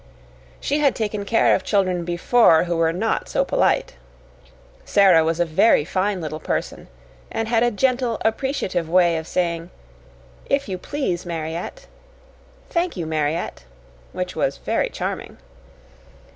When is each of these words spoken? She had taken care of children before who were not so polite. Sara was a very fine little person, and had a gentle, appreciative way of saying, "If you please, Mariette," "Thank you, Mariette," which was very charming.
She 0.59 0.79
had 0.79 0.95
taken 0.95 1.25
care 1.25 1.53
of 1.53 1.63
children 1.63 2.03
before 2.05 2.63
who 2.63 2.75
were 2.75 2.91
not 2.91 3.29
so 3.29 3.45
polite. 3.45 3.97
Sara 4.83 5.23
was 5.23 5.39
a 5.39 5.45
very 5.45 5.85
fine 5.85 6.19
little 6.19 6.39
person, 6.39 6.87
and 7.31 7.47
had 7.47 7.61
a 7.61 7.69
gentle, 7.69 8.17
appreciative 8.25 8.89
way 8.89 9.15
of 9.17 9.27
saying, 9.27 9.69
"If 10.47 10.67
you 10.67 10.79
please, 10.79 11.23
Mariette," 11.23 11.85
"Thank 12.67 12.97
you, 12.97 13.05
Mariette," 13.05 13.65
which 14.11 14.35
was 14.35 14.57
very 14.57 14.89
charming. 14.89 15.37